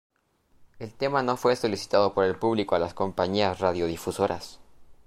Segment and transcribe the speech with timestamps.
[0.79, 4.59] El tema no fue solicitado por el público a las compañías radiodifusoras.